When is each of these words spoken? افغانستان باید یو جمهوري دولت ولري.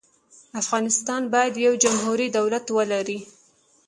افغانستان 0.61 1.21
باید 1.33 1.53
یو 1.65 1.73
جمهوري 1.83 2.27
دولت 2.37 2.65
ولري. 2.77 3.19